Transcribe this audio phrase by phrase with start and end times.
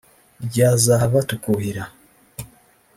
[0.45, 1.83] ryazava tukuhira